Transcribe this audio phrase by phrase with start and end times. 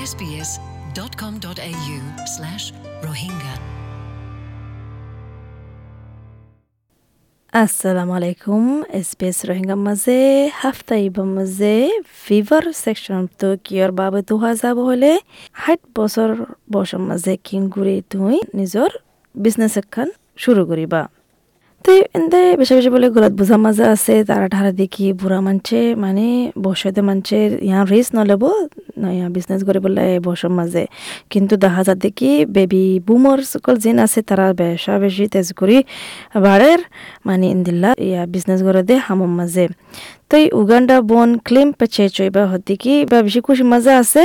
[0.00, 1.98] sbs.com.au
[2.34, 2.64] slash
[3.02, 3.54] rohingya.
[7.52, 8.62] assalomu alaykum
[9.00, 10.18] sbs Rohingya মাঝে
[10.60, 11.74] হাফতা ইবা মাঝে
[12.24, 15.12] fever section তো কিয়র বাবে দু হাজাব হলে
[15.62, 16.28] ষাট বছর
[16.72, 18.90] বছর মাঝে কিন ঘুরি তুই নিজর
[19.34, 21.02] বিজনেস এখন শুরু করিবা
[21.84, 26.26] তো এতে বেশি বেশি বলে গলত বোঝা মাজা আছে তারা ঠারা দেখি বুড়া মানছে মানে
[26.64, 27.38] বসতে মানছে
[27.68, 28.42] ইয়া রিস্ক নলেব
[29.16, 30.84] ইয়া বিজনেস করে বলে বসর মাঝে
[31.32, 35.78] কিন্তু দেখা যায় দেখি বেবি বুমর সকল জিন আছে তারা বেশা বেশি তেজ করি
[36.46, 36.80] বাড়ের
[37.28, 39.64] মানে ইন্দিল্লা ইয়া বিজনেস করে দে হামম মাঝে।
[40.28, 44.22] তো এই উগান্ডা বন ক্লেম পেছে চইবা হতে কি বা বেশি খুশি মজা আছে,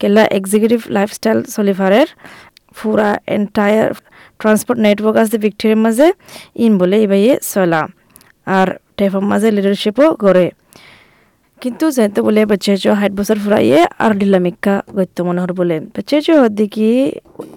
[0.00, 2.08] কেলা এক্সিকিউটিভ লাইফস্টাইল সলিফারের
[2.78, 3.90] পুরা এন্টায়ার
[4.40, 6.06] ট্রান্সপোর্ট নেটওয়ার্ক আছে ভিক্টোরিয়ার মাঝে,
[6.64, 7.82] ইন বলে ইবাইয়ে চলা।
[8.58, 8.68] আর
[8.98, 10.44] টেফার মাঝে লিডারশিপও করে
[11.62, 16.36] কিন্তু যেহেতু বলে বাচ্চা চো ষাট বছর ফুরাইয়ে আর ডিলামিকা গত্য মনোহর বলে। বাচ্চা চো
[16.60, 16.90] দেখি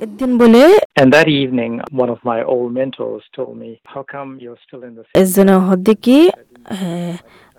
[0.06, 0.64] একদিন বলে
[1.02, 1.72] And that evening,
[2.04, 6.18] one of my old mentors told me, How come you're still in the এজন হদ্দিকি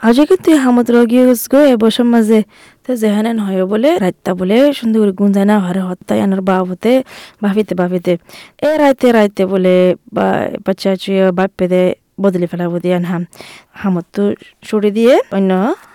[0.00, 1.18] আজ কিন্তু হামত রগি
[1.52, 2.38] গো এবছর মাঝে
[2.84, 6.92] তো যেহানে নহয় বলে রাইতা বলে সুন্দর করে গুঞ্জায় না হারে হত্যায় আনার বাবতে
[7.44, 8.12] ভাবিতে ভাবিতে
[8.66, 9.74] এ রাইতে রাইতে বলে
[10.14, 10.26] বা
[10.66, 11.82] বাচ্চা চুয়ে বাপ্পে দে
[12.22, 13.22] বদলি ফেলা দিয়ে হাম।
[13.80, 14.16] হামত
[14.68, 15.50] সরে দিয়ে অন্য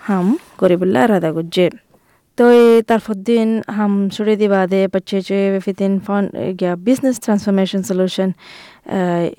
[0.06, 0.26] হাম
[0.58, 1.66] করে বললে রাধা গুজ্জে।
[2.40, 2.46] তো
[3.28, 6.24] দিন হাম সরে দিবা দে বাচ্চা চুয়ে ফিতিন ফন
[6.60, 8.30] গিয়া বিজনেস ট্রান্সফরমেশন সলিউশন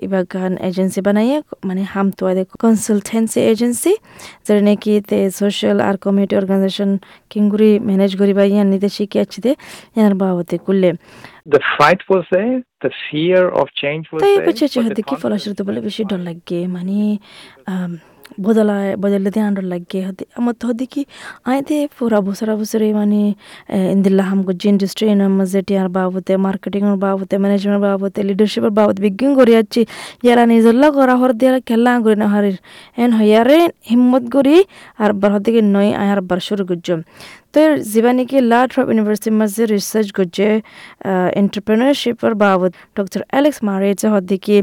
[0.06, 3.94] এবার গান এজেন্সি বানাইয়ে মানে হাম তো আদে কনসালটেন্সি এজেন্সি
[4.46, 6.92] যেটা নাকি তে সোশ্যাল আর কমিউনিটি অর্গানাইজেশন
[7.32, 9.52] কিংগুরি ম্যানেজ করিবা ইয়ান নিতে শিখে আছে দে
[9.98, 10.90] ইয়ার বাবতে করলে
[11.48, 14.46] The fright was there, the fear of change was তাই there.
[14.48, 16.98] but চেহারা the দেখি ফলাশ্রুত বলে বেশি ডর লাগে মানে
[18.46, 21.02] বদলায় বদলে দিয়ে ডর লাগে হতে। আমার তো হদি কি,
[21.50, 23.22] আয় দে পুরা বছরা বছরে মানে
[23.96, 29.00] ইন্দিল্লা হাম গজ্জি ইন্ডাস্ট্রি এর মাঝে টিয়ার বাবতে মার্কেটিং এর বাবতে ম্যানেজমেন্ট বাবতে লিডারশিপের বাবতে,
[29.08, 29.82] বিজ্ঞান করে যাচ্ছি
[30.26, 32.58] ইয়ারা নিজল্লা করা হর দিয়া খেলা করে না হারির।
[33.04, 33.60] এন হইয়ারে
[33.92, 34.56] হিম্মত করি
[37.58, 40.48] এর জীবা নাকি লাট অফ ইউনিভার্সিটির মাঝে রিসার্চ করছে
[41.42, 44.58] এন্টারপ্রেনারশিপের বাবদ ডক্টর অ্যালেক্স মারেছে হদিকে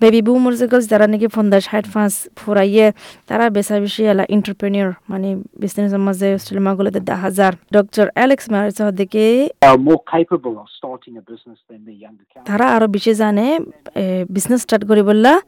[0.00, 2.92] বেবি বুমার গার্লস যারা নাকি ফন্দাস হাইট ফাঁস ফুরাইয়ে
[3.28, 5.28] তারা বেশা বেশি এলা এন্টারপ্রেনিয়র মানে
[5.62, 9.24] বিজনেসের মাঝে অস্ট্রেলিয়া দেখা হাজার। ডক্টর অ্যালেক্স মারেছে হদিকে.
[12.46, 13.46] তারা আরও বেশি জানে
[14.30, 15.40] বিজনেস স্টার্ট করি বললা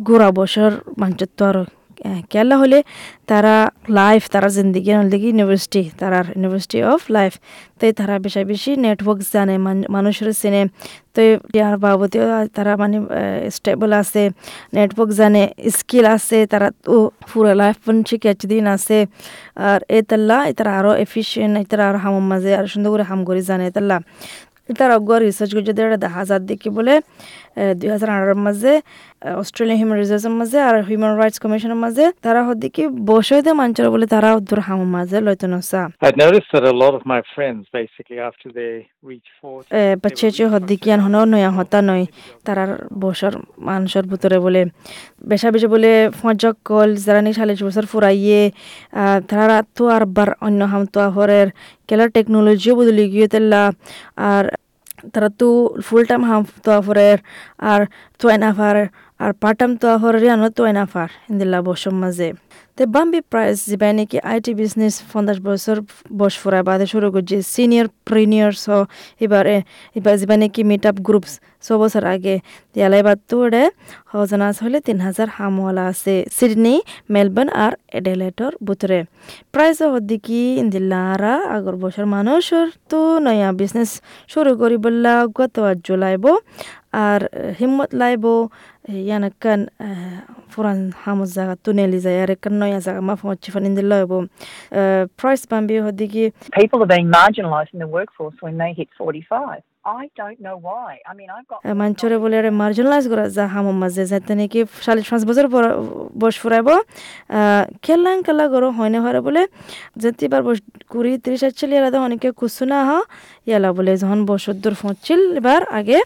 [0.00, 1.64] গোড়া বছর মানচত্ব আরও
[2.30, 2.82] কেলা হলে
[3.26, 7.32] তারা লাইফ তারা জিন্দিগি নলদিকে ইউনিভার্সিটি তারার ইউনিভার্সিটি অফ লাইফ
[7.80, 10.66] তাই তারা বেশি বেশি নেটওয়ার্ক জানে, মান- মানুষের চিনে।
[11.14, 13.00] তো ইয়ার বাবতেও তারা মানে
[13.50, 14.30] স্টেবল আছে
[14.74, 19.06] নেটওয়ার্ক জানে স্কিল আছে, তারা তো পুরো লাইফ শিখে দিন আছে।
[19.56, 23.42] আর এ তাল্লা তারা আরও এফিসিয়েন্ট তারা আরও হামের মাঝে আর সুন্দর করে হাম করে
[23.42, 24.00] জানে তাল্লা।
[24.78, 27.00] তার অজ্ঞ রিসার্চ করছে এটা দেখা যার দেখি বলে
[27.80, 28.72] দুই হাজার আঠারোর মাঝে
[29.42, 34.28] অস্ট্রেলিয়ান হিউম্যান রিসার্চের মাঝে আর হিউম্যান রাইটস কমিশনের মাঝে তারা হদিকে বসে মাঞ্চর বলে তারা
[34.48, 38.48] দূর হামের মাঝে লইতো নসা I noticed that a lot of my friends, basically, after
[38.58, 38.72] they
[39.02, 42.04] reach 40, they বাচ্চা were চে হদিকিয়ান হন নয়া হতা নয়।
[42.46, 42.70] তারার
[43.02, 43.32] বসর
[43.68, 44.62] মানুষের ভিতরে বলে
[45.30, 45.90] বেশা বেশি বলে
[46.20, 48.42] ফজক কল যারা নি চাল্লিশ বছর ফুরাইয়ে
[49.30, 51.48] তারা তো আর বার অন্য হাম তো হরের
[51.88, 53.62] কেলার টেকনোলজিও বদলি গিয়ে তেল্লা
[54.30, 54.44] আর
[55.12, 55.48] তারা তো
[55.80, 56.70] ফুল টাইম হাফ তো
[57.62, 57.80] আর
[58.20, 58.76] অ্যান্ড হাফ আর
[59.20, 62.28] পার্ট টাইম তো হরের আনো তো এনাফার ইন্দিল্লা বসর মাঝে।
[62.76, 65.76] তে বাম্বি প্রাইস যিবাই নাকি আইটি বিজনেস পঞ্চাশ বছর
[66.18, 68.66] বয়স ফুরাই বাদে শুরু করছে সিনিয়র প্রিনিয়র স
[69.24, 69.56] এবারে,
[69.98, 71.32] এবার যিবা নাকি মিট আপ গ্রুপস
[71.64, 72.36] ছ বছর আগে।
[72.76, 73.64] ইয়ালা এবার তোরে
[74.12, 76.74] হজনা হলে তিন হাজার হামওয়ালা আছে, সিডনি,
[77.14, 78.98] মেলবোর্ন আর এডেলেটর ভিতরে
[79.54, 83.90] প্রাইস হদ্দিকি ইন্দিল্লারা আগর বছর মানুষের তো নয়া বিজনেস
[84.32, 86.24] শুরু করি বললা গত জুলাইব,
[87.06, 87.20] আর
[87.58, 88.24] হিম্মত লাইব
[92.04, 94.12] যায় আর একান নয়া জায়গা মা ফমচ্ছি ফানিন দিল্লা হইব
[95.20, 96.22] প্রাইস বাম্বি হদ্দিকি
[96.56, 99.62] people are being marginalised in the workforce when they hit 45.
[99.86, 100.92] I don't know why.
[101.10, 101.58] I mean, I've got.
[101.82, 105.46] মাঞ্চরে বলে আরে মার্জিনালাইজ করা যা হামর মাঝে যাতে নাকি চাল্লিশ পাঁচ বছর
[106.20, 106.68] বয়স ফুরাইব
[107.84, 109.42] খেলাং খেলা করো হয় না হয় বলে
[110.02, 110.58] যেতে এবার বস
[110.92, 112.90] কুড়ি ত্রিশ আচ্ছিল ইয়ালা অনেকে কুসু না হ
[113.48, 115.98] ইয়ালা বলে যখন বছর দূর পৌঁছিল এবার আগে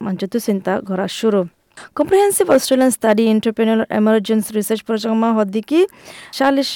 [0.00, 1.40] মাঞ্চ তো চিন্তা করা শুরু
[1.98, 5.80] comprehensive Australian study entrepreneur emergence research program হদ্দিকি
[6.38, 6.70] চাল্লিশ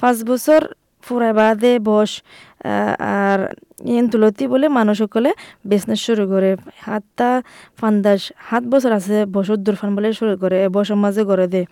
[0.00, 0.60] পাঁচ বছর
[1.04, 2.10] ফুরাই বাদে বস
[3.20, 3.40] আর
[3.96, 5.30] ইন তুলতি বলে মানুষ সকলে
[5.70, 6.50] বিজনেস শুরু করে।
[6.86, 7.30] হাতটা
[7.80, 11.62] ফান্দাস সাত বছর আছে বছর দূর ফান বলে শুরু করে বছর মাঝে করে দে।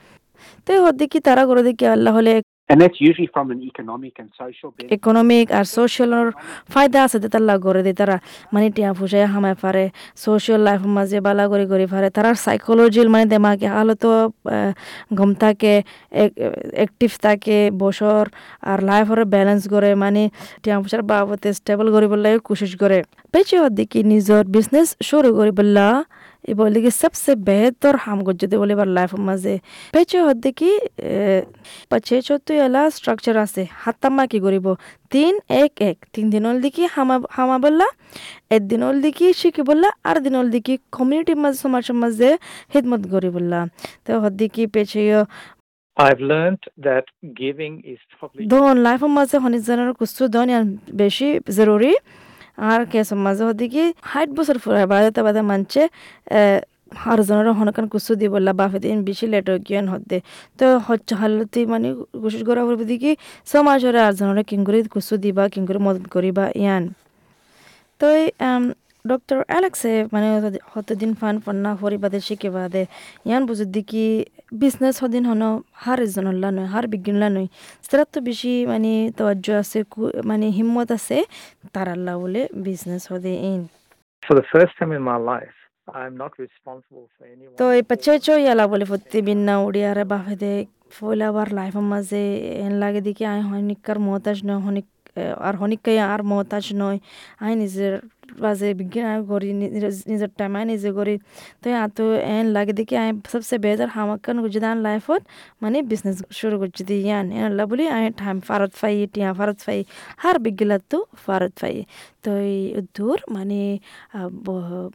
[0.67, 2.33] তো হদ্দিকি তারা করে দেখি আল্লাহ হলে
[4.97, 6.27] ইকোনমিক আর সোশ্যালর
[6.69, 8.17] ফায়দা আছে তারা করে দিয়ে তারা
[8.53, 9.85] মানে টিয়া ফুসাই হামায় পারে
[10.17, 14.05] সোশ্যাল লাইফ মাঝে বালা করে করে পারে তারার সাইকোলজির মানে দেমাগে হালত
[15.15, 15.75] গম থাকে
[16.75, 18.23] অ্যাক্টিভ থাকে বছর
[18.63, 20.23] আর লাইফের ব্যালেন্স করে মানে
[20.63, 22.99] টিয়া ফুসার বাবতে স্টেবল করিবলৈ কোশিশ করে।
[23.31, 25.87] পেছে দেখি নিজর বিজনেস শুরু করিবলা
[26.51, 29.55] এবার লিগে সবসে বেহতর হাম যদি বলে এবার লাইফের মাঝে।
[29.95, 30.73] পেছে দেখি
[31.91, 34.67] পাছে চতুই এলা স্ট্রাকচার আছে। হাত্তাম্মা কি করিব?
[35.13, 37.87] তিন এক এক। তিন দিন হল দেখি হামা হামা বললা
[38.57, 42.29] একদিন হল দেখি শিখি বললা আর দিন হল দেখি কমিউনিটির মাঝে সমাজের মাঝে
[42.73, 43.61] হিদমত করি বললা।
[44.05, 45.01] তো হদ দেখি পেছে
[45.97, 47.07] I've learned that
[47.43, 48.43] giving is probably
[49.17, 50.67] মাঝে হনিজনের কুস্তু দন ইয়ান
[51.03, 51.29] বেশি
[51.59, 51.93] জরুরি।
[52.69, 55.83] আর কেসের মাঝে হদি কি ষাট বছর ফুরায়, বাদে বাদে মানছে
[57.03, 60.19] হারজনের হনকান কুসু দি বললা বাফে দিন বেশি লেট জ্ঞান হদ্দে।
[60.59, 61.89] তো হচ্ছে হালতি মানে
[62.23, 63.13] কোশিশ করা করবে দেখি
[63.53, 66.85] সমাজের আরজনের কিং করে কুসু দিবা কিং করে মদত করিবা, ইয়ান।
[68.01, 68.07] তো
[69.05, 70.29] ডক্টর অ্যালেক্সে মানে
[70.73, 72.83] হতদিন ফান ফন্না হরিবাদে শিখে বাদে,
[73.29, 74.07] ইয়ান বুঝে দেখি
[74.53, 75.43] বিজনেস হদিন হন
[75.83, 77.49] হার এজনল্লা নয় হার বিজ্ঞানলা নয়
[77.85, 79.79] সেটার তো বেশি মানে তওয়াজ্য আছে
[80.31, 81.19] মানে হিম্মত আছে
[81.75, 83.63] তারাল্লা বলে বিজনেস হদে ইন
[84.23, 85.57] for the first time in my life.
[85.95, 87.57] I'm not responsible for anyone.
[87.61, 90.53] তো এই পাচ্ছে চো ইয়ালা বলে ফতি বিন্না উড়িয়ারে বাফে দে
[90.95, 92.23] ফইলা আবার লাইফের মাঝে
[92.65, 94.89] এন লাগে দেখি আই হনিকার মহতাজ নয় হনিক
[95.47, 96.99] আর হনিকাই আর মহতাজ নয়
[97.45, 97.93] আই নিজের
[98.39, 101.19] বাজে বিজ্ঞান করি নিজ- নিজের টাইম আই নিজে করি।
[101.63, 105.23] তো আত এন লাগে দেখি আই সবসে বেহতর হামাকান গুজে দান লাইফত
[105.63, 109.85] মানে বিজনেস শুরু করছি দি ইয়ান। এন বলি আই টাইম ফারত ফাই, টিয়া ফারত ফাই,
[110.17, 111.85] হার বিজ্ঞলাত তো ফারত ফাই।
[112.23, 113.79] তো এই দূর মানে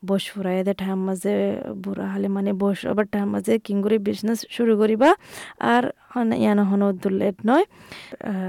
[0.05, 4.45] বস ফুরাই দে টাইম মাঝে, বুড়া হলে মানে বস, আবার টাইম মাঝে কিং করে বিজনেস
[4.49, 5.15] শুরু করিবা।
[5.59, 5.91] আর
[6.35, 7.63] ইয়ান হন দূর লেট নয়।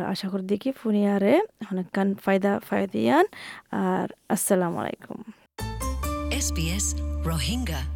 [0.06, 1.40] আশা করি দেখি ফুনিয়ারে
[1.72, 3.26] অনেকখান ফায়দা ফায়দা ইয়ান।
[3.70, 5.18] আর আসসালামু আলাইকুম
[6.46, 6.86] SBS
[7.28, 7.95] Rohingya.